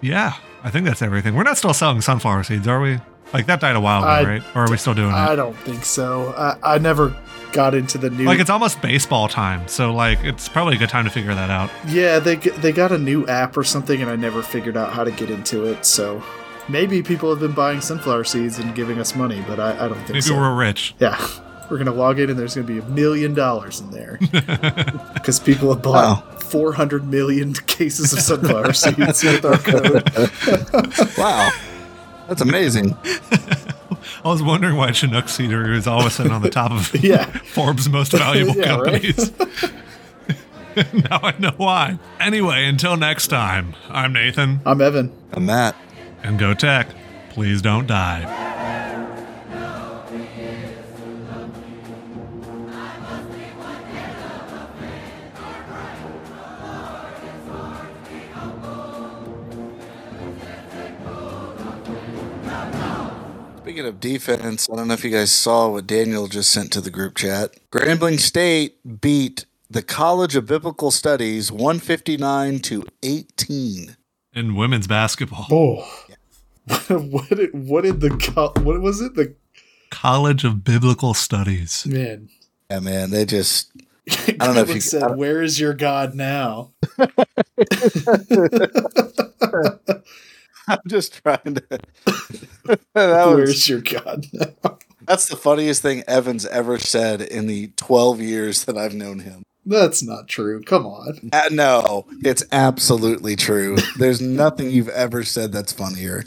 [0.00, 1.34] yeah, I think that's everything.
[1.34, 2.98] We're not still selling sunflower seeds, are we?
[3.32, 4.42] Like that died a while ago, I- right?
[4.54, 5.32] Or are we still doing I it?
[5.32, 6.34] I don't think so.
[6.36, 7.16] I, I never
[7.52, 8.24] got into the new.
[8.24, 11.48] Like it's almost baseball time, so like it's probably a good time to figure that
[11.50, 11.70] out.
[11.86, 15.04] yeah, they they got a new app or something, and I never figured out how
[15.04, 15.84] to get into it.
[15.86, 16.22] So
[16.68, 19.94] maybe people have been buying sunflower seeds and giving us money, but I, I don't
[19.98, 20.36] think Maybe so.
[20.36, 20.94] we're rich.
[21.00, 21.16] Yeah.
[21.70, 24.18] We're going to log in and there's going to be a million dollars in there.
[25.14, 30.10] Because people have bought 400 million cases of sunflower seeds with our code.
[31.18, 31.50] Wow.
[32.26, 32.96] That's amazing.
[34.24, 36.92] I was wondering why Chinook Seedery is all of a sudden on the top of
[37.04, 37.26] Yeah.
[37.26, 39.30] Forbes' most valuable Yeah, companies.
[40.92, 41.98] now I know why.
[42.18, 45.12] Anyway, until next time, I'm Nathan, I'm Evan.
[45.32, 45.76] I'm Matt.
[46.22, 46.88] and Go Tech.
[47.30, 48.22] Please don't die.
[63.70, 66.80] Speaking of defense, I don't know if you guys saw what Daniel just sent to
[66.80, 67.52] the group chat.
[67.70, 73.96] Grambling State beat the College of Biblical Studies 159 to 18.
[74.34, 75.88] In women's basketball, Oh.
[76.88, 78.10] what did what did the
[78.64, 79.36] what was it the
[79.92, 81.86] College of Biblical Studies.
[81.86, 82.28] man
[82.72, 83.70] Yeah, man, they just
[84.10, 86.72] I don't know if you- said don't- where is your god now
[90.70, 91.62] I'm just trying to
[92.94, 97.68] that was, where's your god now That's the funniest thing Evans ever said in the
[97.76, 99.42] 12 years that I've known him.
[99.66, 103.76] that's not true come on Uh, no, it's absolutely true.
[103.98, 106.24] There's nothing you've ever said that's funnier.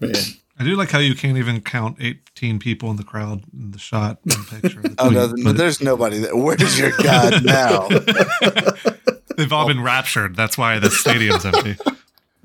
[0.00, 0.14] man
[0.58, 3.78] I do like how you can't even count 18 people in the crowd in the
[3.78, 4.80] shot in the picture.
[4.80, 6.34] the Oh, no, no, but there's nobody there.
[6.34, 7.88] Where's your God now?
[9.36, 10.34] they've all been raptured.
[10.34, 11.76] That's why the stadium's empty.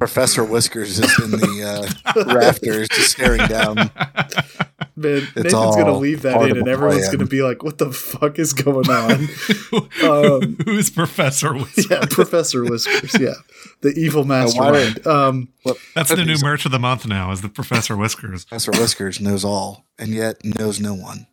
[0.02, 3.76] Professor Whiskers is in the uh, rafters just staring down.
[4.95, 7.12] Man, It's Nathan's gonna leave that in, and everyone's plan.
[7.18, 9.28] gonna be like, "What the fuck is going on?"
[10.04, 11.93] Um, Who's Professor Whisker?
[11.93, 13.16] yeah, Professor Whiskers.
[13.20, 13.36] Yeah,
[13.82, 15.06] the evil mastermind.
[15.06, 15.49] Um,
[15.93, 18.45] That's the new merch of the month now, is the Professor Whiskers.
[18.45, 21.28] Professor Whiskers knows all, and yet knows no one.